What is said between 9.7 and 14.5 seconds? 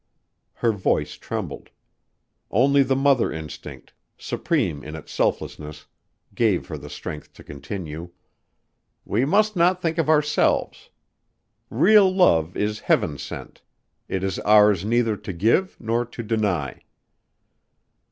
think of ourselves. Real love is heaven sent. It is